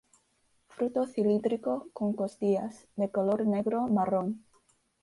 Fruto 0.67 1.05
cilíndrico 1.05 1.89
con 1.93 2.13
costillas, 2.13 2.87
de 2.95 3.11
color 3.11 3.45
negro 3.45 3.85
marrón. 3.87 4.43